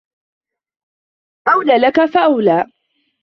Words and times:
أَولى 1.47 1.77
لَكَ 1.77 1.99
فَأَولى 2.05 2.65